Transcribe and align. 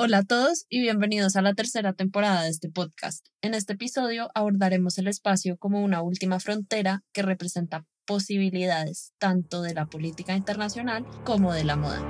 Hola 0.00 0.18
a 0.18 0.22
todos 0.22 0.64
y 0.68 0.80
bienvenidos 0.80 1.34
a 1.34 1.42
la 1.42 1.54
tercera 1.54 1.92
temporada 1.92 2.44
de 2.44 2.50
este 2.50 2.70
podcast. 2.70 3.26
En 3.42 3.52
este 3.52 3.72
episodio 3.72 4.30
abordaremos 4.32 4.96
el 4.98 5.08
espacio 5.08 5.56
como 5.56 5.82
una 5.82 6.02
última 6.02 6.38
frontera 6.38 7.02
que 7.12 7.22
representa 7.22 7.84
posibilidades 8.06 9.12
tanto 9.18 9.60
de 9.60 9.74
la 9.74 9.86
política 9.86 10.36
internacional 10.36 11.04
como 11.24 11.52
de 11.52 11.64
la 11.64 11.74
moda. 11.74 12.00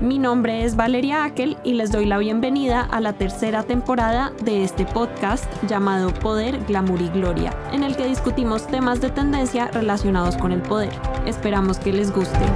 Mi 0.00 0.20
nombre 0.20 0.62
es 0.64 0.76
Valeria 0.76 1.24
Akel 1.24 1.56
y 1.64 1.72
les 1.72 1.90
doy 1.90 2.06
la 2.06 2.18
bienvenida 2.18 2.82
a 2.82 3.00
la 3.00 3.18
tercera 3.18 3.64
temporada 3.64 4.32
de 4.44 4.62
este 4.62 4.86
podcast 4.86 5.52
llamado 5.64 6.14
Poder, 6.14 6.64
Glamour 6.66 7.02
y 7.02 7.08
Gloria, 7.08 7.52
en 7.72 7.82
el 7.82 7.96
que 7.96 8.06
discutimos 8.06 8.68
temas 8.68 9.00
de 9.00 9.10
tendencia 9.10 9.66
relacionados 9.66 10.36
con 10.36 10.52
el 10.52 10.62
poder. 10.62 10.92
Esperamos 11.26 11.80
que 11.80 11.92
les 11.92 12.12
guste. 12.12 12.46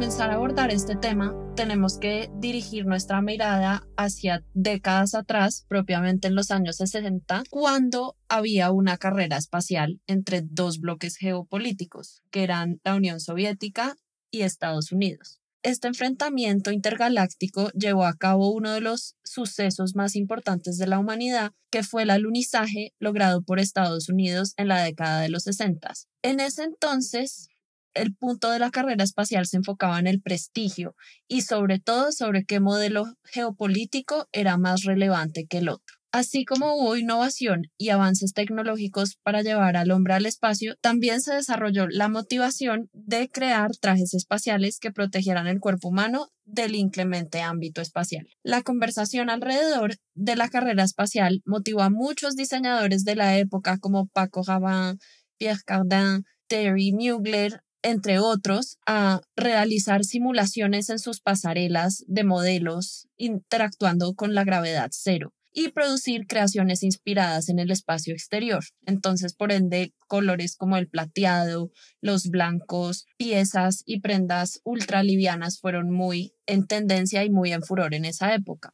Comenzar 0.00 0.30
a 0.30 0.36
abordar 0.36 0.70
este 0.70 0.96
tema, 0.96 1.36
tenemos 1.54 1.98
que 1.98 2.30
dirigir 2.38 2.86
nuestra 2.86 3.20
mirada 3.20 3.86
hacia 3.98 4.42
décadas 4.54 5.14
atrás, 5.14 5.66
propiamente 5.68 6.26
en 6.26 6.34
los 6.34 6.50
años 6.50 6.76
60, 6.76 7.42
cuando 7.50 8.16
había 8.26 8.70
una 8.70 8.96
carrera 8.96 9.36
espacial 9.36 10.00
entre 10.06 10.40
dos 10.40 10.80
bloques 10.80 11.18
geopolíticos, 11.18 12.22
que 12.30 12.44
eran 12.44 12.80
la 12.82 12.94
Unión 12.94 13.20
Soviética 13.20 13.94
y 14.30 14.40
Estados 14.40 14.90
Unidos. 14.90 15.42
Este 15.62 15.88
enfrentamiento 15.88 16.72
intergaláctico 16.72 17.68
llevó 17.72 18.06
a 18.06 18.16
cabo 18.16 18.54
uno 18.54 18.72
de 18.72 18.80
los 18.80 19.16
sucesos 19.22 19.94
más 19.94 20.16
importantes 20.16 20.78
de 20.78 20.86
la 20.86 20.98
humanidad, 20.98 21.52
que 21.70 21.82
fue 21.82 22.04
el 22.04 22.10
alunizaje 22.10 22.94
logrado 23.00 23.42
por 23.42 23.60
Estados 23.60 24.08
Unidos 24.08 24.54
en 24.56 24.68
la 24.68 24.82
década 24.82 25.20
de 25.20 25.28
los 25.28 25.42
60. 25.42 25.92
En 26.22 26.40
ese 26.40 26.64
entonces, 26.64 27.49
el 27.94 28.14
punto 28.14 28.50
de 28.50 28.58
la 28.58 28.70
carrera 28.70 29.04
espacial 29.04 29.46
se 29.46 29.56
enfocaba 29.56 29.98
en 29.98 30.06
el 30.06 30.20
prestigio 30.20 30.94
y 31.28 31.42
sobre 31.42 31.78
todo 31.78 32.12
sobre 32.12 32.44
qué 32.44 32.60
modelo 32.60 33.04
geopolítico 33.24 34.28
era 34.32 34.56
más 34.56 34.84
relevante 34.84 35.46
que 35.46 35.58
el 35.58 35.68
otro. 35.68 36.00
Así 36.12 36.44
como 36.44 36.74
hubo 36.74 36.96
innovación 36.96 37.66
y 37.78 37.90
avances 37.90 38.32
tecnológicos 38.32 39.16
para 39.22 39.42
llevar 39.42 39.76
al 39.76 39.92
hombre 39.92 40.14
al 40.14 40.26
espacio, 40.26 40.74
también 40.80 41.20
se 41.20 41.34
desarrolló 41.34 41.86
la 41.88 42.08
motivación 42.08 42.90
de 42.92 43.28
crear 43.28 43.70
trajes 43.80 44.12
espaciales 44.14 44.80
que 44.80 44.90
protegieran 44.90 45.46
el 45.46 45.60
cuerpo 45.60 45.88
humano 45.88 46.26
del 46.44 46.74
inclemente 46.74 47.42
ámbito 47.42 47.80
espacial. 47.80 48.26
La 48.42 48.62
conversación 48.62 49.30
alrededor 49.30 49.94
de 50.14 50.34
la 50.34 50.48
carrera 50.48 50.82
espacial 50.82 51.42
motivó 51.44 51.82
a 51.82 51.90
muchos 51.90 52.34
diseñadores 52.34 53.04
de 53.04 53.14
la 53.14 53.38
época 53.38 53.78
como 53.78 54.08
Paco 54.08 54.42
Rabanne, 54.44 54.98
Pierre 55.38 55.60
Cardin, 55.64 56.24
Terry 56.48 56.90
Mugler, 56.90 57.62
entre 57.82 58.18
otros, 58.18 58.78
a 58.86 59.20
realizar 59.36 60.04
simulaciones 60.04 60.90
en 60.90 60.98
sus 60.98 61.20
pasarelas 61.20 62.04
de 62.06 62.24
modelos 62.24 63.08
interactuando 63.16 64.14
con 64.14 64.34
la 64.34 64.44
gravedad 64.44 64.90
cero 64.92 65.32
y 65.52 65.70
producir 65.70 66.26
creaciones 66.26 66.82
inspiradas 66.82 67.48
en 67.48 67.58
el 67.58 67.70
espacio 67.70 68.14
exterior. 68.14 68.62
Entonces, 68.86 69.34
por 69.34 69.52
ende, 69.52 69.92
colores 70.06 70.56
como 70.56 70.76
el 70.76 70.88
plateado, 70.88 71.70
los 72.00 72.28
blancos, 72.28 73.06
piezas 73.16 73.82
y 73.84 74.00
prendas 74.00 74.60
ultralivianas 74.64 75.58
fueron 75.58 75.90
muy 75.90 76.34
en 76.46 76.66
tendencia 76.66 77.24
y 77.24 77.30
muy 77.30 77.52
en 77.52 77.62
furor 77.62 77.94
en 77.94 78.04
esa 78.04 78.34
época. 78.34 78.72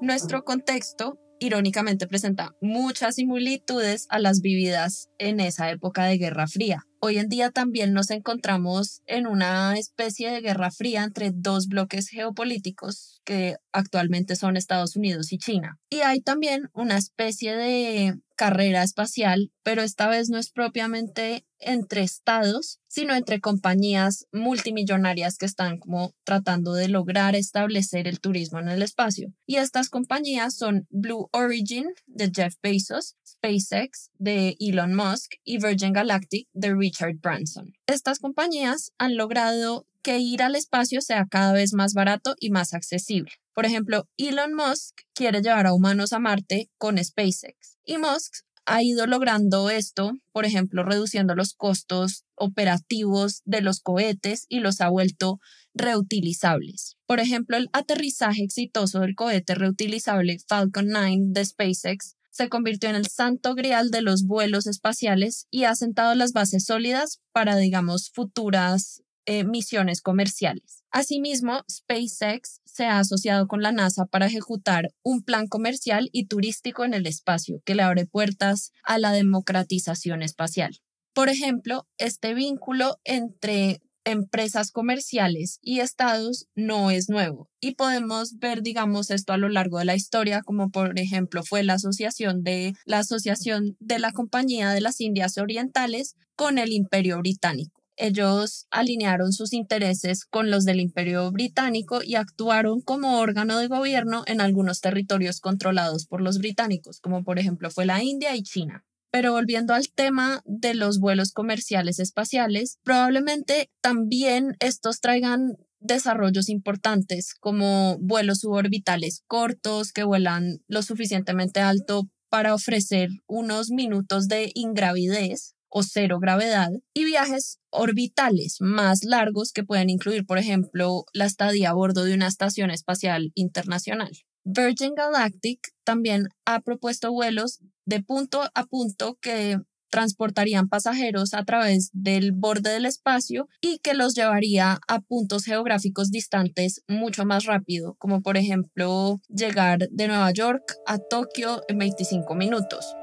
Nuestro 0.00 0.44
contexto 0.44 1.18
irónicamente 1.40 2.06
presenta 2.06 2.54
muchas 2.60 3.16
similitudes 3.16 4.06
a 4.10 4.18
las 4.18 4.40
vividas 4.40 5.08
en 5.18 5.40
esa 5.40 5.70
época 5.70 6.04
de 6.04 6.18
Guerra 6.18 6.46
Fría. 6.46 6.86
Hoy 7.00 7.18
en 7.18 7.28
día 7.28 7.50
también 7.50 7.92
nos 7.92 8.10
encontramos 8.10 9.02
en 9.06 9.26
una 9.26 9.76
especie 9.76 10.30
de 10.30 10.40
guerra 10.40 10.70
fría 10.70 11.04
entre 11.04 11.32
dos 11.34 11.68
bloques 11.68 12.08
geopolíticos 12.08 13.20
que 13.24 13.56
actualmente 13.72 14.36
son 14.36 14.56
Estados 14.56 14.96
Unidos 14.96 15.30
y 15.30 15.36
China. 15.36 15.78
Y 15.90 16.00
hay 16.00 16.22
también 16.22 16.70
una 16.72 16.96
especie 16.96 17.54
de 17.56 18.14
carrera 18.36 18.82
espacial, 18.82 19.52
pero 19.62 19.82
esta 19.82 20.08
vez 20.08 20.30
no 20.30 20.38
es 20.38 20.50
propiamente 20.50 21.44
entre 21.64 22.02
estados, 22.02 22.78
sino 22.86 23.14
entre 23.14 23.40
compañías 23.40 24.26
multimillonarias 24.32 25.36
que 25.36 25.46
están 25.46 25.78
como 25.78 26.12
tratando 26.24 26.74
de 26.74 26.88
lograr 26.88 27.34
establecer 27.34 28.06
el 28.06 28.20
turismo 28.20 28.60
en 28.60 28.68
el 28.68 28.82
espacio. 28.82 29.32
Y 29.46 29.56
estas 29.56 29.90
compañías 29.90 30.56
son 30.56 30.86
Blue 30.90 31.28
Origin 31.32 31.86
de 32.06 32.30
Jeff 32.34 32.54
Bezos, 32.62 33.16
SpaceX 33.26 34.10
de 34.18 34.56
Elon 34.60 34.94
Musk 34.94 35.34
y 35.44 35.58
Virgin 35.58 35.92
Galactic 35.92 36.48
de 36.52 36.74
Richard 36.74 37.16
Branson. 37.20 37.72
Estas 37.86 38.18
compañías 38.18 38.92
han 38.98 39.16
logrado 39.16 39.86
que 40.02 40.18
ir 40.18 40.42
al 40.42 40.54
espacio 40.54 41.00
sea 41.00 41.26
cada 41.30 41.52
vez 41.52 41.72
más 41.72 41.94
barato 41.94 42.36
y 42.38 42.50
más 42.50 42.74
accesible. 42.74 43.32
Por 43.54 43.64
ejemplo, 43.64 44.08
Elon 44.18 44.54
Musk 44.54 45.00
quiere 45.14 45.40
llevar 45.40 45.66
a 45.66 45.72
humanos 45.72 46.12
a 46.12 46.18
Marte 46.18 46.68
con 46.76 47.02
SpaceX 47.02 47.78
y 47.84 47.98
Musk 47.98 48.44
ha 48.66 48.82
ido 48.82 49.06
logrando 49.06 49.70
esto, 49.70 50.12
por 50.32 50.44
ejemplo, 50.44 50.84
reduciendo 50.84 51.34
los 51.34 51.54
costos 51.54 52.24
operativos 52.34 53.42
de 53.44 53.60
los 53.60 53.80
cohetes 53.80 54.46
y 54.48 54.60
los 54.60 54.80
ha 54.80 54.88
vuelto 54.88 55.38
reutilizables. 55.74 56.96
Por 57.06 57.20
ejemplo, 57.20 57.56
el 57.56 57.68
aterrizaje 57.72 58.42
exitoso 58.42 59.00
del 59.00 59.14
cohete 59.14 59.54
reutilizable 59.54 60.38
Falcon 60.46 60.86
9 60.88 61.16
de 61.28 61.44
SpaceX 61.44 62.16
se 62.30 62.48
convirtió 62.48 62.88
en 62.88 62.96
el 62.96 63.06
santo 63.06 63.54
grial 63.54 63.90
de 63.90 64.02
los 64.02 64.24
vuelos 64.24 64.66
espaciales 64.66 65.46
y 65.50 65.64
ha 65.64 65.74
sentado 65.76 66.14
las 66.16 66.32
bases 66.32 66.64
sólidas 66.64 67.20
para, 67.32 67.56
digamos, 67.56 68.10
futuras 68.12 69.02
eh, 69.26 69.44
misiones 69.44 70.00
comerciales. 70.00 70.84
Asimismo, 70.90 71.64
SpaceX 71.70 72.60
se 72.64 72.84
ha 72.84 72.98
asociado 72.98 73.48
con 73.48 73.62
la 73.62 73.72
NASA 73.72 74.06
para 74.06 74.26
ejecutar 74.26 74.90
un 75.02 75.22
plan 75.22 75.46
comercial 75.46 76.08
y 76.12 76.26
turístico 76.26 76.84
en 76.84 76.94
el 76.94 77.06
espacio 77.06 77.60
que 77.64 77.74
le 77.74 77.82
abre 77.82 78.06
puertas 78.06 78.72
a 78.84 78.98
la 78.98 79.12
democratización 79.12 80.22
espacial. 80.22 80.78
Por 81.14 81.28
ejemplo, 81.28 81.86
este 81.96 82.34
vínculo 82.34 82.98
entre 83.04 83.80
empresas 84.04 84.70
comerciales 84.70 85.58
y 85.62 85.80
estados 85.80 86.46
no 86.54 86.90
es 86.90 87.08
nuevo 87.08 87.48
y 87.60 87.74
podemos 87.74 88.38
ver 88.38 88.62
digamos 88.62 89.10
esto 89.10 89.32
a 89.32 89.38
lo 89.38 89.48
largo 89.48 89.78
de 89.78 89.86
la 89.86 89.96
historia 89.96 90.42
como 90.42 90.70
por 90.70 90.98
ejemplo 90.98 91.42
fue 91.42 91.62
la 91.62 91.74
asociación 91.74 92.42
de 92.42 92.74
la 92.84 92.98
asociación 92.98 93.76
de 93.80 93.98
la 93.98 94.12
compañía 94.12 94.70
de 94.70 94.82
las 94.82 95.00
Indias 95.00 95.38
Orientales 95.38 96.16
con 96.36 96.58
el 96.58 96.72
Imperio 96.72 97.18
Británico 97.18 97.83
ellos 97.96 98.66
alinearon 98.70 99.32
sus 99.32 99.52
intereses 99.52 100.24
con 100.24 100.50
los 100.50 100.64
del 100.64 100.80
Imperio 100.80 101.30
Británico 101.30 102.00
y 102.02 102.16
actuaron 102.16 102.80
como 102.80 103.18
órgano 103.18 103.58
de 103.58 103.68
gobierno 103.68 104.24
en 104.26 104.40
algunos 104.40 104.80
territorios 104.80 105.40
controlados 105.40 106.06
por 106.06 106.20
los 106.20 106.38
británicos, 106.38 107.00
como 107.00 107.24
por 107.24 107.38
ejemplo 107.38 107.70
fue 107.70 107.86
la 107.86 108.02
India 108.02 108.34
y 108.36 108.42
China. 108.42 108.84
Pero 109.10 109.32
volviendo 109.32 109.74
al 109.74 109.88
tema 109.90 110.42
de 110.44 110.74
los 110.74 110.98
vuelos 110.98 111.32
comerciales 111.32 112.00
espaciales, 112.00 112.78
probablemente 112.82 113.70
también 113.80 114.56
estos 114.58 115.00
traigan 115.00 115.56
desarrollos 115.78 116.48
importantes 116.48 117.34
como 117.38 117.98
vuelos 118.00 118.38
suborbitales 118.38 119.22
cortos 119.28 119.92
que 119.92 120.02
vuelan 120.02 120.58
lo 120.66 120.82
suficientemente 120.82 121.60
alto 121.60 122.08
para 122.28 122.54
ofrecer 122.54 123.10
unos 123.28 123.70
minutos 123.70 124.26
de 124.26 124.50
ingravidez 124.54 125.54
o 125.74 125.82
cero 125.82 126.20
gravedad 126.20 126.70
y 126.94 127.04
viajes 127.04 127.58
orbitales 127.70 128.58
más 128.60 129.02
largos 129.02 129.52
que 129.52 129.64
pueden 129.64 129.90
incluir, 129.90 130.24
por 130.24 130.38
ejemplo, 130.38 131.04
la 131.12 131.24
estadía 131.24 131.70
a 131.70 131.74
bordo 131.74 132.04
de 132.04 132.14
una 132.14 132.28
estación 132.28 132.70
espacial 132.70 133.32
internacional. 133.34 134.12
Virgin 134.44 134.94
Galactic 134.94 135.58
también 135.82 136.28
ha 136.46 136.60
propuesto 136.60 137.10
vuelos 137.10 137.58
de 137.86 138.02
punto 138.02 138.42
a 138.54 138.64
punto 138.66 139.18
que 139.20 139.58
transportarían 139.90 140.68
pasajeros 140.68 141.34
a 141.34 141.44
través 141.44 141.90
del 141.92 142.30
borde 142.32 142.70
del 142.70 142.86
espacio 142.86 143.48
y 143.60 143.78
que 143.78 143.94
los 143.94 144.14
llevaría 144.14 144.78
a 144.86 145.00
puntos 145.00 145.44
geográficos 145.44 146.10
distantes 146.10 146.82
mucho 146.86 147.24
más 147.24 147.46
rápido, 147.46 147.94
como 147.98 148.22
por 148.22 148.36
ejemplo 148.36 149.20
llegar 149.28 149.88
de 149.90 150.08
Nueva 150.08 150.30
York 150.32 150.74
a 150.86 150.98
Tokio 150.98 151.62
en 151.68 151.78
25 151.78 152.34
minutos. 152.36 152.94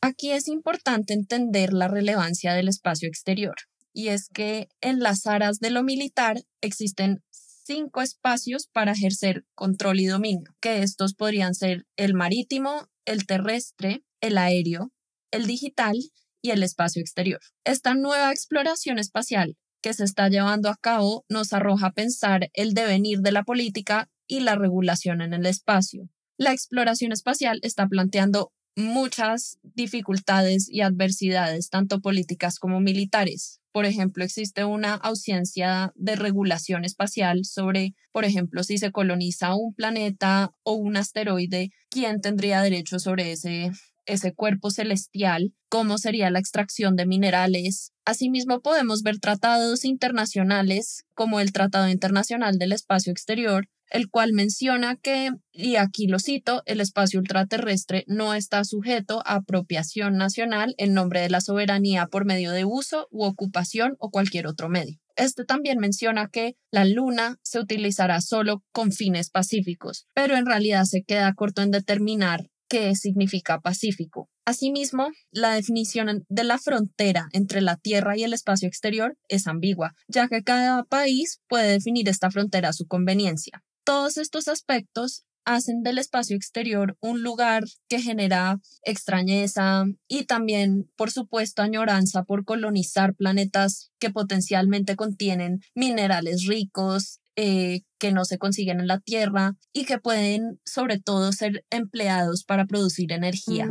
Aquí 0.00 0.30
es 0.30 0.48
importante 0.48 1.12
entender 1.12 1.72
la 1.72 1.88
relevancia 1.88 2.54
del 2.54 2.68
espacio 2.68 3.08
exterior, 3.08 3.56
y 3.92 4.08
es 4.08 4.28
que 4.28 4.68
en 4.80 5.00
las 5.00 5.26
aras 5.26 5.58
de 5.58 5.70
lo 5.70 5.82
militar 5.82 6.42
existen 6.60 7.22
cinco 7.30 8.00
espacios 8.00 8.68
para 8.72 8.92
ejercer 8.92 9.44
control 9.54 10.00
y 10.00 10.06
dominio, 10.06 10.54
que 10.60 10.82
estos 10.82 11.14
podrían 11.14 11.54
ser 11.54 11.84
el 11.96 12.14
marítimo, 12.14 12.88
el 13.04 13.26
terrestre, 13.26 14.02
el 14.20 14.38
aéreo, 14.38 14.92
el 15.30 15.46
digital 15.46 15.96
y 16.42 16.50
el 16.50 16.62
espacio 16.62 17.02
exterior. 17.02 17.40
Esta 17.64 17.94
nueva 17.94 18.30
exploración 18.30 18.98
espacial 18.98 19.56
que 19.82 19.92
se 19.94 20.04
está 20.04 20.28
llevando 20.28 20.70
a 20.70 20.76
cabo 20.80 21.24
nos 21.28 21.52
arroja 21.52 21.88
a 21.88 21.92
pensar 21.92 22.50
el 22.54 22.72
devenir 22.72 23.18
de 23.18 23.32
la 23.32 23.44
política 23.44 24.08
y 24.26 24.40
la 24.40 24.54
regulación 24.54 25.20
en 25.20 25.34
el 25.34 25.46
espacio. 25.46 26.08
La 26.36 26.52
exploración 26.52 27.12
espacial 27.12 27.58
está 27.62 27.86
planteando 27.88 28.52
muchas 28.78 29.58
dificultades 29.62 30.68
y 30.70 30.82
adversidades, 30.82 31.68
tanto 31.68 32.00
políticas 32.00 32.58
como 32.58 32.80
militares. 32.80 33.60
Por 33.72 33.84
ejemplo, 33.84 34.24
existe 34.24 34.64
una 34.64 34.94
ausencia 34.94 35.92
de 35.96 36.16
regulación 36.16 36.84
espacial 36.84 37.44
sobre, 37.44 37.94
por 38.12 38.24
ejemplo, 38.24 38.62
si 38.62 38.78
se 38.78 38.92
coloniza 38.92 39.54
un 39.54 39.74
planeta 39.74 40.52
o 40.62 40.74
un 40.74 40.96
asteroide, 40.96 41.70
quién 41.90 42.20
tendría 42.20 42.62
derecho 42.62 42.98
sobre 42.98 43.32
ese, 43.32 43.72
ese 44.06 44.32
cuerpo 44.32 44.70
celestial, 44.70 45.52
cómo 45.68 45.98
sería 45.98 46.30
la 46.30 46.38
extracción 46.38 46.96
de 46.96 47.06
minerales. 47.06 47.92
Asimismo, 48.04 48.60
podemos 48.60 49.02
ver 49.02 49.18
tratados 49.18 49.84
internacionales 49.84 51.04
como 51.14 51.40
el 51.40 51.52
Tratado 51.52 51.88
Internacional 51.88 52.58
del 52.58 52.72
Espacio 52.72 53.12
Exterior, 53.12 53.68
el 53.90 54.08
cual 54.08 54.32
menciona 54.32 54.96
que, 54.96 55.30
y 55.52 55.76
aquí 55.76 56.06
lo 56.06 56.18
cito, 56.18 56.62
el 56.66 56.80
espacio 56.80 57.20
ultraterrestre 57.20 58.04
no 58.06 58.34
está 58.34 58.64
sujeto 58.64 59.22
a 59.24 59.36
apropiación 59.36 60.16
nacional 60.16 60.74
en 60.78 60.94
nombre 60.94 61.20
de 61.20 61.30
la 61.30 61.40
soberanía 61.40 62.06
por 62.06 62.24
medio 62.24 62.52
de 62.52 62.64
uso 62.64 63.08
u 63.10 63.24
ocupación 63.24 63.96
o 63.98 64.10
cualquier 64.10 64.46
otro 64.46 64.68
medio. 64.68 64.98
Este 65.16 65.44
también 65.44 65.78
menciona 65.78 66.28
que 66.28 66.54
la 66.70 66.84
luna 66.84 67.38
se 67.42 67.58
utilizará 67.58 68.20
solo 68.20 68.62
con 68.72 68.92
fines 68.92 69.30
pacíficos, 69.30 70.06
pero 70.14 70.36
en 70.36 70.46
realidad 70.46 70.84
se 70.84 71.02
queda 71.02 71.34
corto 71.34 71.62
en 71.62 71.72
determinar 71.72 72.48
qué 72.68 72.94
significa 72.94 73.60
pacífico. 73.60 74.28
Asimismo, 74.44 75.08
la 75.30 75.54
definición 75.54 76.24
de 76.28 76.44
la 76.44 76.58
frontera 76.58 77.28
entre 77.32 77.60
la 77.60 77.76
Tierra 77.76 78.16
y 78.16 78.22
el 78.22 78.32
espacio 78.32 78.68
exterior 78.68 79.16
es 79.28 79.46
ambigua, 79.46 79.94
ya 80.06 80.28
que 80.28 80.42
cada 80.42 80.84
país 80.84 81.40
puede 81.48 81.72
definir 81.72 82.08
esta 82.08 82.30
frontera 82.30 82.68
a 82.68 82.72
su 82.72 82.86
conveniencia. 82.86 83.62
Todos 83.88 84.18
estos 84.18 84.48
aspectos 84.48 85.24
hacen 85.46 85.82
del 85.82 85.96
espacio 85.96 86.36
exterior 86.36 86.98
un 87.00 87.22
lugar 87.22 87.64
que 87.88 88.02
genera 88.02 88.60
extrañeza 88.82 89.86
y 90.06 90.24
también, 90.24 90.90
por 90.94 91.10
supuesto, 91.10 91.62
añoranza 91.62 92.24
por 92.24 92.44
colonizar 92.44 93.14
planetas 93.14 93.90
que 93.98 94.10
potencialmente 94.10 94.94
contienen 94.94 95.60
minerales 95.74 96.44
ricos, 96.46 97.20
eh, 97.34 97.80
que 97.98 98.12
no 98.12 98.26
se 98.26 98.36
consiguen 98.36 98.80
en 98.80 98.88
la 98.88 99.00
Tierra 99.00 99.56
y 99.72 99.86
que 99.86 99.96
pueden 99.96 100.60
sobre 100.66 101.00
todo 101.00 101.32
ser 101.32 101.64
empleados 101.70 102.44
para 102.44 102.66
producir 102.66 103.10
energía. 103.10 103.70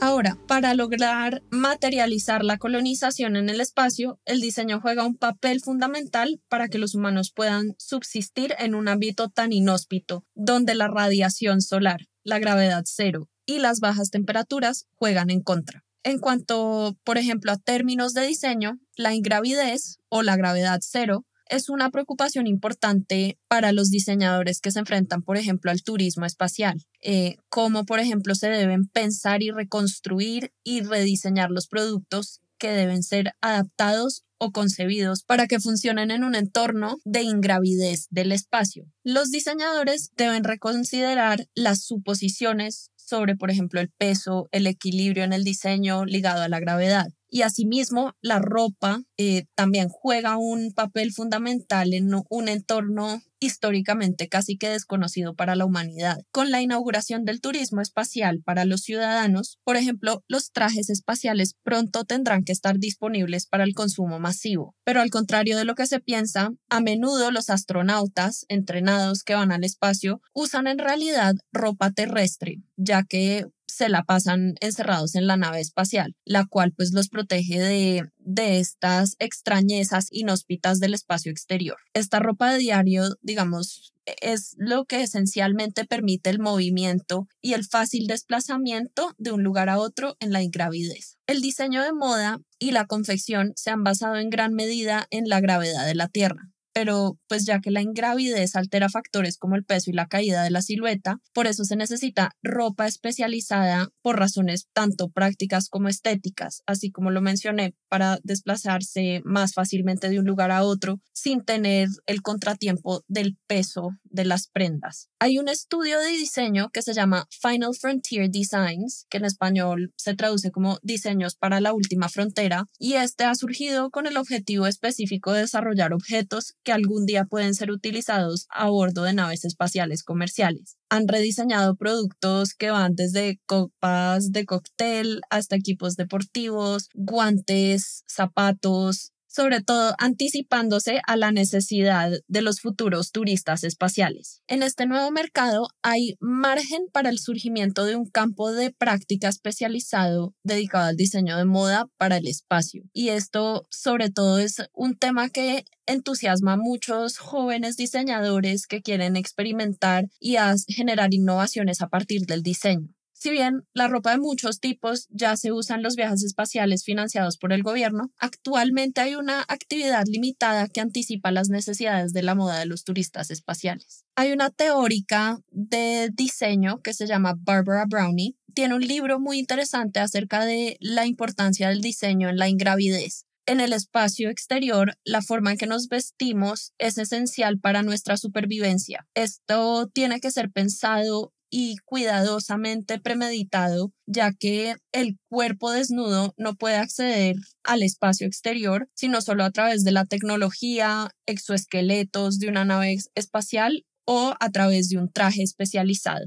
Ahora, 0.00 0.38
para 0.46 0.74
lograr 0.74 1.42
materializar 1.50 2.44
la 2.44 2.58
colonización 2.58 3.36
en 3.36 3.48
el 3.48 3.60
espacio, 3.60 4.20
el 4.24 4.40
diseño 4.40 4.80
juega 4.80 5.04
un 5.04 5.16
papel 5.16 5.60
fundamental 5.60 6.40
para 6.48 6.68
que 6.68 6.78
los 6.78 6.94
humanos 6.94 7.32
puedan 7.34 7.74
subsistir 7.78 8.54
en 8.58 8.76
un 8.76 8.86
ámbito 8.86 9.28
tan 9.28 9.52
inhóspito, 9.52 10.24
donde 10.34 10.76
la 10.76 10.86
radiación 10.86 11.60
solar, 11.60 12.06
la 12.22 12.38
gravedad 12.38 12.84
cero 12.86 13.28
y 13.44 13.58
las 13.58 13.80
bajas 13.80 14.10
temperaturas 14.10 14.86
juegan 14.94 15.30
en 15.30 15.42
contra. 15.42 15.84
En 16.04 16.20
cuanto, 16.20 16.96
por 17.02 17.18
ejemplo, 17.18 17.50
a 17.50 17.56
términos 17.56 18.14
de 18.14 18.26
diseño, 18.26 18.78
la 18.96 19.14
ingravidez 19.14 19.98
o 20.08 20.22
la 20.22 20.36
gravedad 20.36 20.78
cero 20.80 21.26
es 21.48 21.68
una 21.68 21.90
preocupación 21.90 22.46
importante 22.46 23.38
para 23.48 23.72
los 23.72 23.90
diseñadores 23.90 24.60
que 24.60 24.70
se 24.70 24.80
enfrentan, 24.80 25.22
por 25.22 25.36
ejemplo, 25.36 25.70
al 25.70 25.82
turismo 25.82 26.26
espacial, 26.26 26.84
eh, 27.02 27.36
cómo, 27.48 27.84
por 27.84 28.00
ejemplo, 28.00 28.34
se 28.34 28.48
deben 28.48 28.86
pensar 28.86 29.42
y 29.42 29.50
reconstruir 29.50 30.52
y 30.64 30.82
rediseñar 30.82 31.50
los 31.50 31.66
productos 31.68 32.40
que 32.58 32.70
deben 32.70 33.02
ser 33.02 33.32
adaptados 33.40 34.24
o 34.38 34.52
concebidos 34.52 35.22
para 35.24 35.46
que 35.46 35.60
funcionen 35.60 36.10
en 36.10 36.24
un 36.24 36.34
entorno 36.34 36.98
de 37.04 37.22
ingravidez 37.22 38.06
del 38.10 38.32
espacio. 38.32 38.84
Los 39.02 39.30
diseñadores 39.30 40.10
deben 40.16 40.44
reconsiderar 40.44 41.46
las 41.54 41.84
suposiciones 41.84 42.90
sobre, 42.96 43.36
por 43.36 43.50
ejemplo, 43.50 43.80
el 43.80 43.90
peso, 43.90 44.48
el 44.52 44.66
equilibrio 44.66 45.24
en 45.24 45.32
el 45.32 45.44
diseño 45.44 46.04
ligado 46.04 46.42
a 46.42 46.48
la 46.48 46.60
gravedad. 46.60 47.08
Y 47.30 47.42
asimismo, 47.42 48.14
la 48.20 48.38
ropa 48.38 49.02
eh, 49.16 49.44
también 49.54 49.88
juega 49.88 50.36
un 50.36 50.72
papel 50.72 51.12
fundamental 51.12 51.92
en 51.92 52.10
un 52.28 52.48
entorno 52.48 53.20
históricamente 53.40 54.28
casi 54.28 54.56
que 54.56 54.68
desconocido 54.68 55.34
para 55.34 55.56
la 55.56 55.64
humanidad. 55.64 56.18
Con 56.30 56.50
la 56.50 56.60
inauguración 56.60 57.24
del 57.24 57.40
turismo 57.40 57.80
espacial 57.80 58.42
para 58.44 58.64
los 58.64 58.80
ciudadanos, 58.80 59.58
por 59.64 59.76
ejemplo, 59.76 60.24
los 60.28 60.50
trajes 60.52 60.90
espaciales 60.90 61.54
pronto 61.62 62.04
tendrán 62.04 62.44
que 62.44 62.52
estar 62.52 62.78
disponibles 62.78 63.46
para 63.46 63.64
el 63.64 63.74
consumo 63.74 64.18
masivo. 64.18 64.74
Pero 64.84 65.00
al 65.00 65.10
contrario 65.10 65.56
de 65.56 65.64
lo 65.64 65.74
que 65.74 65.86
se 65.86 66.00
piensa, 66.00 66.50
a 66.68 66.80
menudo 66.80 67.30
los 67.30 67.50
astronautas 67.50 68.44
entrenados 68.48 69.22
que 69.22 69.34
van 69.34 69.52
al 69.52 69.64
espacio 69.64 70.20
usan 70.32 70.66
en 70.66 70.78
realidad 70.78 71.34
ropa 71.52 71.92
terrestre, 71.92 72.62
ya 72.76 73.04
que 73.04 73.46
se 73.78 73.88
la 73.88 74.02
pasan 74.02 74.54
encerrados 74.60 75.14
en 75.14 75.28
la 75.28 75.36
nave 75.36 75.60
espacial, 75.60 76.16
la 76.24 76.46
cual 76.46 76.72
pues 76.76 76.92
los 76.92 77.08
protege 77.08 77.60
de, 77.60 78.10
de 78.18 78.58
estas 78.58 79.14
extrañezas 79.20 80.08
inhóspitas 80.10 80.80
del 80.80 80.94
espacio 80.94 81.30
exterior. 81.30 81.76
Esta 81.94 82.18
ropa 82.18 82.52
de 82.52 82.58
diario, 82.58 83.04
digamos, 83.22 83.94
es 84.20 84.56
lo 84.58 84.84
que 84.84 85.02
esencialmente 85.02 85.84
permite 85.84 86.28
el 86.30 86.40
movimiento 86.40 87.28
y 87.40 87.52
el 87.52 87.64
fácil 87.64 88.08
desplazamiento 88.08 89.14
de 89.16 89.30
un 89.30 89.44
lugar 89.44 89.68
a 89.68 89.78
otro 89.78 90.16
en 90.18 90.32
la 90.32 90.42
ingravidez. 90.42 91.16
El 91.28 91.40
diseño 91.40 91.82
de 91.84 91.92
moda 91.92 92.40
y 92.58 92.72
la 92.72 92.86
confección 92.86 93.52
se 93.54 93.70
han 93.70 93.84
basado 93.84 94.16
en 94.16 94.28
gran 94.28 94.54
medida 94.54 95.06
en 95.10 95.28
la 95.28 95.40
gravedad 95.40 95.86
de 95.86 95.94
la 95.94 96.08
Tierra 96.08 96.50
pero 96.72 97.18
pues 97.28 97.44
ya 97.44 97.60
que 97.60 97.70
la 97.70 97.82
ingravidez 97.82 98.56
altera 98.56 98.88
factores 98.88 99.38
como 99.38 99.56
el 99.56 99.64
peso 99.64 99.90
y 99.90 99.94
la 99.94 100.06
caída 100.06 100.42
de 100.42 100.50
la 100.50 100.62
silueta, 100.62 101.18
por 101.32 101.46
eso 101.46 101.64
se 101.64 101.76
necesita 101.76 102.30
ropa 102.42 102.86
especializada 102.86 103.88
por 104.02 104.18
razones 104.18 104.68
tanto 104.72 105.08
prácticas 105.08 105.68
como 105.68 105.88
estéticas, 105.88 106.62
así 106.66 106.90
como 106.90 107.10
lo 107.10 107.20
mencioné, 107.20 107.74
para 107.88 108.18
desplazarse 108.22 109.20
más 109.24 109.54
fácilmente 109.54 110.08
de 110.08 110.18
un 110.18 110.26
lugar 110.26 110.50
a 110.50 110.62
otro 110.62 111.00
sin 111.12 111.44
tener 111.44 111.88
el 112.06 112.22
contratiempo 112.22 113.02
del 113.08 113.36
peso 113.46 113.90
de 114.18 114.24
las 114.24 114.48
prendas. 114.48 115.08
Hay 115.20 115.38
un 115.38 115.48
estudio 115.48 116.00
de 116.00 116.08
diseño 116.08 116.70
que 116.70 116.82
se 116.82 116.92
llama 116.92 117.28
Final 117.30 117.74
Frontier 117.74 118.28
Designs, 118.28 119.06
que 119.08 119.18
en 119.18 119.24
español 119.24 119.92
se 119.96 120.14
traduce 120.14 120.50
como 120.50 120.78
diseños 120.82 121.36
para 121.36 121.60
la 121.60 121.72
última 121.72 122.08
frontera, 122.08 122.66
y 122.80 122.94
este 122.94 123.24
ha 123.24 123.34
surgido 123.36 123.90
con 123.90 124.08
el 124.08 124.16
objetivo 124.16 124.66
específico 124.66 125.32
de 125.32 125.42
desarrollar 125.42 125.92
objetos 125.92 126.54
que 126.64 126.72
algún 126.72 127.06
día 127.06 127.26
pueden 127.26 127.54
ser 127.54 127.70
utilizados 127.70 128.46
a 128.50 128.68
bordo 128.68 129.04
de 129.04 129.12
naves 129.12 129.44
espaciales 129.44 130.02
comerciales. 130.02 130.76
Han 130.90 131.06
rediseñado 131.06 131.76
productos 131.76 132.54
que 132.54 132.70
van 132.70 132.96
desde 132.96 133.38
copas 133.46 134.32
de 134.32 134.46
cóctel 134.46 135.20
hasta 135.30 135.54
equipos 135.54 135.94
deportivos, 135.94 136.88
guantes, 136.94 138.02
zapatos, 138.08 139.12
sobre 139.28 139.62
todo 139.62 139.94
anticipándose 139.98 141.00
a 141.06 141.16
la 141.16 141.30
necesidad 141.30 142.10
de 142.26 142.42
los 142.42 142.60
futuros 142.60 143.12
turistas 143.12 143.62
espaciales. 143.62 144.42
En 144.48 144.62
este 144.62 144.86
nuevo 144.86 145.10
mercado 145.10 145.68
hay 145.82 146.16
margen 146.20 146.86
para 146.92 147.10
el 147.10 147.18
surgimiento 147.18 147.84
de 147.84 147.96
un 147.96 148.08
campo 148.08 148.52
de 148.52 148.72
práctica 148.72 149.28
especializado 149.28 150.34
dedicado 150.42 150.86
al 150.86 150.96
diseño 150.96 151.36
de 151.36 151.44
moda 151.44 151.86
para 151.96 152.16
el 152.16 152.26
espacio. 152.26 152.82
Y 152.92 153.10
esto 153.10 153.66
sobre 153.70 154.10
todo 154.10 154.38
es 154.38 154.56
un 154.72 154.96
tema 154.96 155.28
que 155.28 155.64
entusiasma 155.86 156.54
a 156.54 156.56
muchos 156.56 157.18
jóvenes 157.18 157.76
diseñadores 157.76 158.66
que 158.66 158.82
quieren 158.82 159.16
experimentar 159.16 160.06
y 160.20 160.36
generar 160.68 161.14
innovaciones 161.14 161.80
a 161.80 161.88
partir 161.88 162.26
del 162.26 162.42
diseño. 162.42 162.97
Si 163.20 163.30
bien 163.30 163.64
la 163.74 163.88
ropa 163.88 164.12
de 164.12 164.18
muchos 164.18 164.60
tipos 164.60 165.08
ya 165.10 165.36
se 165.36 165.50
usa 165.50 165.74
en 165.74 165.82
los 165.82 165.96
viajes 165.96 166.22
espaciales 166.22 166.84
financiados 166.84 167.36
por 167.36 167.52
el 167.52 167.64
gobierno, 167.64 168.12
actualmente 168.16 169.00
hay 169.00 169.16
una 169.16 169.44
actividad 169.48 170.04
limitada 170.06 170.68
que 170.68 170.80
anticipa 170.80 171.32
las 171.32 171.48
necesidades 171.48 172.12
de 172.12 172.22
la 172.22 172.36
moda 172.36 172.60
de 172.60 172.66
los 172.66 172.84
turistas 172.84 173.32
espaciales. 173.32 174.04
Hay 174.14 174.30
una 174.30 174.50
teórica 174.50 175.40
de 175.50 176.10
diseño 176.14 176.80
que 176.80 176.94
se 176.94 177.08
llama 177.08 177.34
Barbara 177.36 177.86
Brownie. 177.88 178.36
Tiene 178.54 178.76
un 178.76 178.86
libro 178.86 179.18
muy 179.18 179.40
interesante 179.40 179.98
acerca 179.98 180.44
de 180.44 180.76
la 180.78 181.04
importancia 181.04 181.70
del 181.70 181.80
diseño 181.80 182.28
en 182.28 182.36
la 182.36 182.48
ingravidez 182.48 183.24
en 183.46 183.60
el 183.60 183.72
espacio 183.72 184.28
exterior, 184.28 184.98
la 185.04 185.22
forma 185.22 185.52
en 185.52 185.56
que 185.56 185.66
nos 185.66 185.88
vestimos 185.88 186.74
es 186.76 186.98
esencial 186.98 187.58
para 187.58 187.82
nuestra 187.82 188.18
supervivencia. 188.18 189.08
Esto 189.14 189.88
tiene 189.88 190.20
que 190.20 190.30
ser 190.30 190.50
pensado 190.50 191.32
y 191.50 191.76
cuidadosamente 191.84 193.00
premeditado, 193.00 193.92
ya 194.06 194.32
que 194.32 194.76
el 194.92 195.18
cuerpo 195.28 195.70
desnudo 195.70 196.34
no 196.36 196.54
puede 196.54 196.76
acceder 196.76 197.36
al 197.64 197.82
espacio 197.82 198.26
exterior, 198.26 198.88
sino 198.94 199.20
solo 199.20 199.44
a 199.44 199.50
través 199.50 199.84
de 199.84 199.92
la 199.92 200.04
tecnología, 200.04 201.10
exoesqueletos 201.26 202.38
de 202.38 202.48
una 202.48 202.64
nave 202.64 202.96
espacial 203.14 203.84
o 204.04 204.34
a 204.40 204.50
través 204.50 204.88
de 204.88 204.98
un 204.98 205.10
traje 205.10 205.42
especializado. 205.42 206.26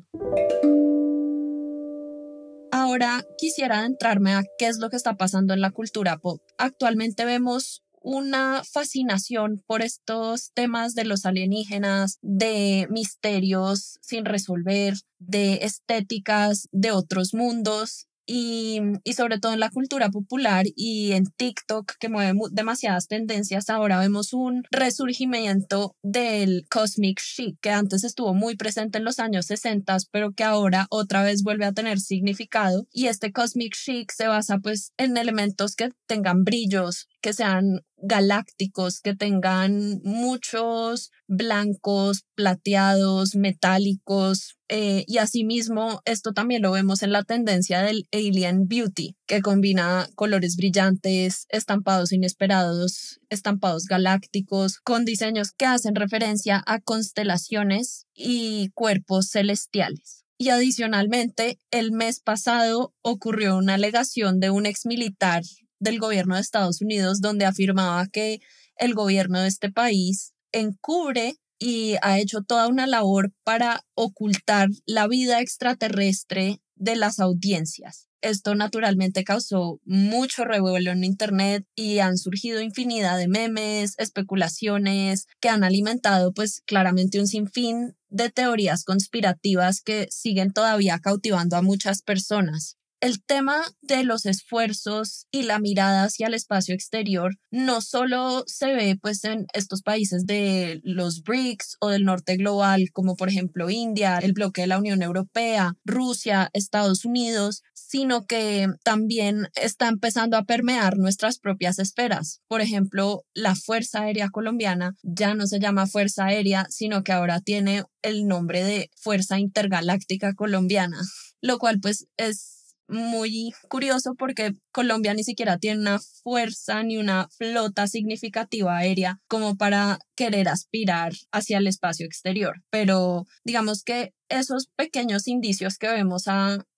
Ahora 2.71 3.25
quisiera 3.37 3.79
adentrarme 3.79 4.33
a 4.33 4.43
qué 4.57 4.67
es 4.67 4.77
lo 4.79 4.89
que 4.89 4.95
está 4.95 5.17
pasando 5.17 5.53
en 5.53 5.61
la 5.61 5.71
cultura 5.71 6.17
pop. 6.17 6.41
Actualmente 6.57 7.25
vemos 7.25 7.83
una 8.01 8.63
fascinación 8.63 9.63
por 9.65 9.81
estos 9.81 10.51
temas 10.53 10.95
de 10.95 11.05
los 11.05 11.25
alienígenas, 11.25 12.17
de 12.21 12.87
misterios 12.89 13.99
sin 14.01 14.25
resolver, 14.25 14.95
de 15.19 15.59
estéticas 15.63 16.67
de 16.71 16.91
otros 16.91 17.33
mundos 17.33 18.07
y, 18.25 18.79
y, 19.03 19.13
sobre 19.13 19.39
todo 19.39 19.53
en 19.53 19.59
la 19.59 19.71
cultura 19.71 20.09
popular 20.09 20.65
y 20.75 21.11
en 21.13 21.25
TikTok 21.25 21.93
que 21.99 22.07
mueve 22.07 22.39
demasiadas 22.51 23.07
tendencias, 23.07 23.69
ahora 23.69 23.99
vemos 23.99 24.33
un 24.33 24.63
resurgimiento 24.71 25.95
del 26.01 26.65
cosmic 26.69 27.19
chic 27.19 27.59
que 27.59 27.71
antes 27.71 28.03
estuvo 28.03 28.33
muy 28.33 28.55
presente 28.55 28.99
en 28.99 29.05
los 29.05 29.19
años 29.19 29.47
60, 29.47 29.97
pero 30.11 30.31
que 30.31 30.43
ahora 30.43 30.87
otra 30.89 31.23
vez 31.23 31.43
vuelve 31.43 31.65
a 31.65 31.73
tener 31.73 31.99
significado. 31.99 32.87
Y 32.93 33.07
este 33.07 33.31
cosmic 33.31 33.75
chic 33.75 34.11
se 34.11 34.27
basa 34.27 34.59
pues 34.59 34.93
en 34.97 35.17
elementos 35.17 35.75
que 35.75 35.89
tengan 36.05 36.43
brillos, 36.43 37.07
que 37.21 37.33
sean 37.33 37.81
galácticos, 37.97 38.99
que 38.99 39.15
tengan 39.15 40.01
muchos 40.03 41.11
blancos, 41.27 42.25
plateados, 42.35 43.35
metálicos. 43.35 44.57
Eh, 44.69 45.03
y 45.07 45.19
asimismo, 45.19 46.01
esto 46.05 46.33
también 46.33 46.61
lo 46.63 46.71
vemos 46.71 47.03
en 47.03 47.11
la 47.11 47.23
tendencia 47.23 47.81
del 47.81 48.07
Alien 48.11 48.67
Beauty, 48.67 49.15
que 49.27 49.41
combina 49.41 50.07
colores 50.15 50.55
brillantes, 50.55 51.45
estampados 51.49 52.11
inesperados, 52.11 53.19
estampados 53.29 53.85
galácticos, 53.85 54.79
con 54.79 55.05
diseños 55.05 55.51
que 55.51 55.65
hacen 55.65 55.95
referencia 55.95 56.63
a 56.65 56.79
constelaciones 56.79 58.07
y 58.15 58.69
cuerpos 58.73 59.29
celestiales. 59.29 60.25
Y 60.41 60.49
adicionalmente, 60.49 61.59
el 61.69 61.91
mes 61.91 62.19
pasado 62.19 62.95
ocurrió 63.03 63.57
una 63.57 63.75
alegación 63.75 64.39
de 64.39 64.49
un 64.49 64.65
ex 64.65 64.87
militar 64.87 65.43
del 65.81 65.99
gobierno 65.99 66.35
de 66.35 66.41
Estados 66.41 66.81
Unidos 66.81 67.19
donde 67.19 67.43
afirmaba 67.43 68.07
que 68.07 68.39
el 68.77 68.93
gobierno 68.93 69.41
de 69.41 69.49
este 69.49 69.69
país 69.69 70.33
encubre 70.53 71.35
y 71.59 71.95
ha 72.01 72.19
hecho 72.19 72.41
toda 72.41 72.67
una 72.67 72.87
labor 72.87 73.33
para 73.43 73.83
ocultar 73.93 74.69
la 74.85 75.07
vida 75.07 75.41
extraterrestre 75.41 76.61
de 76.75 76.95
las 76.95 77.19
audiencias. 77.19 78.07
Esto 78.21 78.53
naturalmente 78.53 79.23
causó 79.23 79.79
mucho 79.83 80.45
revuelo 80.45 80.91
en 80.91 81.03
Internet 81.03 81.65
y 81.75 81.99
han 81.99 82.17
surgido 82.17 82.61
infinidad 82.61 83.17
de 83.17 83.27
memes, 83.27 83.95
especulaciones 83.97 85.25
que 85.39 85.49
han 85.49 85.63
alimentado 85.63 86.31
pues 86.31 86.61
claramente 86.65 87.19
un 87.19 87.27
sinfín 87.27 87.95
de 88.09 88.29
teorías 88.29 88.83
conspirativas 88.83 89.81
que 89.81 90.07
siguen 90.11 90.53
todavía 90.53 90.99
cautivando 90.99 91.57
a 91.57 91.63
muchas 91.63 92.03
personas. 92.03 92.77
El 93.01 93.23
tema 93.23 93.63
de 93.81 94.03
los 94.03 94.27
esfuerzos 94.27 95.25
y 95.31 95.41
la 95.41 95.57
mirada 95.57 96.03
hacia 96.03 96.27
el 96.27 96.35
espacio 96.35 96.75
exterior 96.75 97.35
no 97.49 97.81
solo 97.81 98.43
se 98.45 98.75
ve 98.75 98.95
pues 99.01 99.23
en 99.23 99.47
estos 99.53 99.81
países 99.81 100.27
de 100.27 100.81
los 100.83 101.23
BRICS 101.23 101.77
o 101.79 101.89
del 101.89 102.05
norte 102.05 102.37
global, 102.37 102.91
como 102.93 103.15
por 103.15 103.27
ejemplo 103.27 103.71
India, 103.71 104.19
el 104.19 104.33
bloque 104.33 104.61
de 104.61 104.67
la 104.67 104.77
Unión 104.77 105.01
Europea, 105.01 105.73
Rusia, 105.83 106.51
Estados 106.53 107.03
Unidos, 107.03 107.63
sino 107.73 108.27
que 108.27 108.67
también 108.83 109.47
está 109.55 109.87
empezando 109.87 110.37
a 110.37 110.43
permear 110.43 110.97
nuestras 110.97 111.39
propias 111.39 111.79
esferas. 111.79 112.41
Por 112.47 112.61
ejemplo, 112.61 113.23
la 113.33 113.55
Fuerza 113.55 114.03
Aérea 114.03 114.29
Colombiana 114.29 114.93
ya 115.01 115.33
no 115.33 115.47
se 115.47 115.59
llama 115.59 115.87
Fuerza 115.87 116.25
Aérea, 116.25 116.67
sino 116.69 117.03
que 117.03 117.13
ahora 117.13 117.41
tiene 117.41 117.83
el 118.03 118.27
nombre 118.27 118.63
de 118.63 118.91
Fuerza 118.95 119.39
Intergaláctica 119.39 120.35
Colombiana, 120.35 121.01
lo 121.41 121.57
cual 121.57 121.79
pues 121.81 122.05
es 122.17 122.60
muy 122.91 123.53
curioso 123.69 124.13
porque 124.17 124.51
Colombia 124.71 125.13
ni 125.13 125.23
siquiera 125.23 125.57
tiene 125.57 125.79
una 125.79 125.99
fuerza 125.99 126.83
ni 126.83 126.97
una 126.97 127.27
flota 127.37 127.87
significativa 127.87 128.77
aérea 128.77 129.19
como 129.27 129.55
para 129.55 129.99
querer 130.15 130.49
aspirar 130.49 131.13
hacia 131.31 131.57
el 131.57 131.67
espacio 131.67 132.05
exterior. 132.05 132.61
Pero 132.69 133.25
digamos 133.43 133.83
que 133.83 134.13
esos 134.29 134.67
pequeños 134.75 135.27
indicios 135.27 135.77
que 135.77 135.87
vemos 135.87 136.25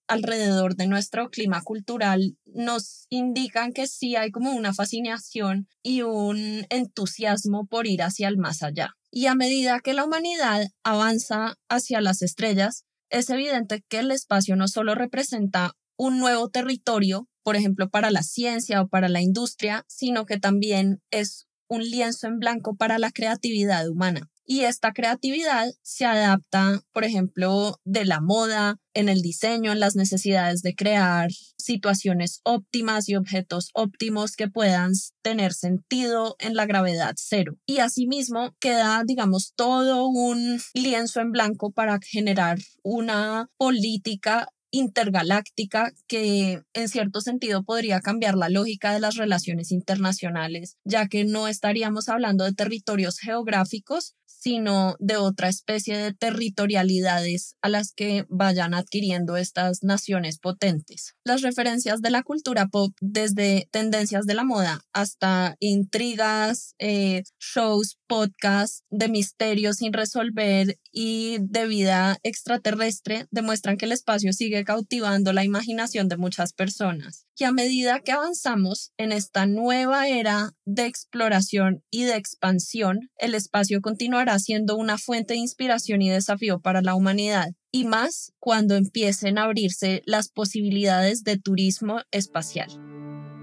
alrededor 0.07 0.75
de 0.75 0.87
nuestro 0.87 1.29
clima 1.29 1.61
cultural 1.63 2.37
nos 2.45 3.05
indican 3.09 3.73
que 3.73 3.87
sí 3.87 4.15
hay 4.15 4.31
como 4.31 4.53
una 4.53 4.73
fascinación 4.73 5.67
y 5.81 6.03
un 6.03 6.65
entusiasmo 6.69 7.65
por 7.65 7.87
ir 7.87 8.03
hacia 8.03 8.27
el 8.27 8.37
más 8.37 8.63
allá. 8.63 8.93
Y 9.11 9.27
a 9.27 9.35
medida 9.35 9.79
que 9.79 9.93
la 9.93 10.05
humanidad 10.05 10.67
avanza 10.83 11.55
hacia 11.69 12.01
las 12.01 12.21
estrellas, 12.21 12.85
es 13.09 13.29
evidente 13.29 13.83
que 13.87 13.99
el 13.99 14.09
espacio 14.11 14.55
no 14.55 14.67
solo 14.67 14.95
representa 14.95 15.73
un 15.97 16.19
nuevo 16.19 16.49
territorio, 16.49 17.27
por 17.43 17.55
ejemplo, 17.55 17.89
para 17.89 18.11
la 18.11 18.23
ciencia 18.23 18.81
o 18.81 18.87
para 18.87 19.09
la 19.09 19.21
industria, 19.21 19.85
sino 19.87 20.25
que 20.25 20.39
también 20.39 21.01
es 21.11 21.47
un 21.67 21.81
lienzo 21.81 22.27
en 22.27 22.39
blanco 22.39 22.75
para 22.75 22.99
la 22.99 23.11
creatividad 23.11 23.87
humana. 23.89 24.29
Y 24.45 24.61
esta 24.61 24.91
creatividad 24.91 25.71
se 25.83 26.05
adapta, 26.05 26.81
por 26.91 27.05
ejemplo, 27.05 27.79
de 27.85 28.03
la 28.03 28.19
moda, 28.19 28.77
en 28.93 29.07
el 29.07 29.21
diseño, 29.21 29.71
en 29.71 29.79
las 29.79 29.95
necesidades 29.95 30.61
de 30.61 30.75
crear 30.75 31.31
situaciones 31.57 32.41
óptimas 32.43 33.07
y 33.07 33.15
objetos 33.15 33.69
óptimos 33.73 34.35
que 34.35 34.49
puedan 34.49 34.91
tener 35.21 35.53
sentido 35.53 36.35
en 36.39 36.55
la 36.55 36.65
gravedad 36.65 37.13
cero. 37.15 37.55
Y 37.65 37.77
asimismo 37.77 38.53
queda, 38.59 39.03
digamos, 39.05 39.53
todo 39.55 40.07
un 40.07 40.59
lienzo 40.73 41.21
en 41.21 41.31
blanco 41.31 41.71
para 41.71 41.99
generar 42.03 42.59
una 42.83 43.49
política 43.57 44.49
intergaláctica 44.73 45.91
que 46.07 46.63
en 46.73 46.89
cierto 46.89 47.21
sentido 47.21 47.63
podría 47.63 48.01
cambiar 48.01 48.35
la 48.35 48.49
lógica 48.49 48.91
de 48.91 48.99
las 48.99 49.15
relaciones 49.15 49.71
internacionales, 49.71 50.77
ya 50.83 51.07
que 51.07 51.23
no 51.23 51.47
estaríamos 51.47 52.09
hablando 52.09 52.43
de 52.43 52.53
territorios 52.53 53.19
geográficos, 53.19 54.15
sino 54.43 54.97
de 54.99 55.15
otra 55.15 55.47
especie 55.47 55.97
de 55.97 56.13
territorialidades 56.13 57.55
a 57.61 57.69
las 57.69 57.93
que 57.93 58.25
vayan 58.27 58.73
adquiriendo 58.73 59.37
estas 59.37 59.83
naciones 59.83 60.37
potentes. 60.37 61.13
Las 61.23 61.41
referencias 61.43 62.01
de 62.01 62.09
la 62.09 62.23
cultura 62.23 62.67
pop, 62.67 62.91
desde 62.99 63.69
tendencias 63.71 64.25
de 64.25 64.33
la 64.33 64.43
moda 64.43 64.81
hasta 64.91 65.55
intrigas, 65.59 66.75
eh, 66.77 67.23
shows, 67.39 67.97
podcasts 68.05 68.83
de 68.89 69.07
misterios 69.07 69.77
sin 69.77 69.93
resolver 69.93 70.77
y 70.91 71.37
de 71.39 71.65
vida 71.65 72.17
extraterrestre, 72.23 73.27
demuestran 73.31 73.77
que 73.77 73.85
el 73.85 73.93
espacio 73.93 74.33
sigue 74.33 74.62
cautivando 74.63 75.33
la 75.33 75.43
imaginación 75.43 76.07
de 76.07 76.17
muchas 76.17 76.53
personas. 76.53 77.25
Y 77.37 77.45
a 77.45 77.51
medida 77.51 77.99
que 77.99 78.11
avanzamos 78.11 78.91
en 78.97 79.11
esta 79.11 79.45
nueva 79.45 80.07
era 80.07 80.51
de 80.65 80.85
exploración 80.85 81.83
y 81.89 82.03
de 82.03 82.15
expansión, 82.15 83.09
el 83.17 83.35
espacio 83.35 83.81
continuará 83.81 84.37
siendo 84.39 84.75
una 84.75 84.97
fuente 84.97 85.33
de 85.33 85.39
inspiración 85.39 86.01
y 86.01 86.09
desafío 86.09 86.59
para 86.59 86.81
la 86.81 86.95
humanidad, 86.95 87.49
y 87.71 87.85
más 87.85 88.33
cuando 88.39 88.75
empiecen 88.75 89.37
a 89.37 89.43
abrirse 89.43 90.03
las 90.05 90.29
posibilidades 90.29 91.23
de 91.23 91.37
turismo 91.37 92.01
espacial. 92.11 92.92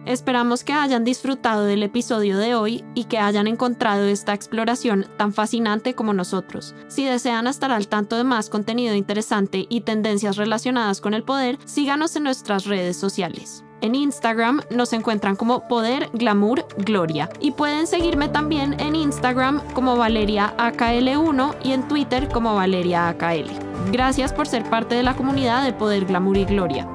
Esperamos 0.07 0.65
que 0.65 0.73
hayan 0.73 1.05
disfrutado 1.05 1.65
del 1.65 1.83
episodio 1.83 2.39
de 2.39 2.55
hoy 2.55 2.85
y 2.95 3.05
que 3.05 3.19
hayan 3.19 3.47
encontrado 3.47 4.05
esta 4.05 4.35
exploración 4.35 5.07
tan 5.17 5.33
fascinante 5.33 5.95
como 5.95 6.15
nosotros. 6.15 6.75
Si 6.89 7.05
desean 7.05 7.47
estar 7.47 7.71
al 7.71 7.89
tanto 7.89 8.17
de 8.17 8.25
más 8.25 8.49
contenido 8.49 8.95
interesante 8.95 9.67
y 9.69 9.83
tendencias 9.83 10.37
relacionadas 10.37 11.01
con 11.01 11.15
el 11.15 11.23
poder, 11.23 11.59
síganos 11.65 12.17
en 12.17 12.25
nuestras 12.25 12.65
redes 12.65 12.97
sociales. 12.97 13.65
En 13.83 13.95
Instagram 13.95 14.61
nos 14.71 14.93
encuentran 14.93 15.37
como 15.37 15.67
Poder 15.67 16.11
Glamour 16.13 16.67
Gloria 16.79 17.31
y 17.41 17.53
pueden 17.53 17.87
seguirme 17.87 18.29
también 18.29 18.79
en 18.79 18.95
Instagram 18.95 19.63
como 19.73 19.97
Valeria 19.97 20.55
AKL1 20.59 21.57
y 21.63 21.73
en 21.73 21.89
Twitter 21.89 22.29
como 22.29 22.55
Valeria 22.55 23.09
AKL. 23.09 23.51
Gracias 23.91 24.33
por 24.33 24.47
ser 24.47 24.69
parte 24.69 24.95
de 24.95 25.03
la 25.03 25.17
comunidad 25.17 25.65
de 25.65 25.73
Poder 25.73 26.05
Glamour 26.05 26.37
y 26.37 26.45
Gloria. 26.45 26.87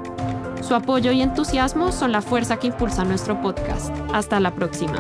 Su 0.66 0.74
apoyo 0.74 1.12
y 1.12 1.22
entusiasmo 1.22 1.92
son 1.92 2.12
la 2.12 2.24
fuerza 2.24 2.58
que 2.58 2.68
impulsa 2.68 3.06
nuestro 3.06 3.40
podcast. 3.40 3.92
Hasta 4.14 4.40
la 4.40 4.56
próxima. 4.56 4.98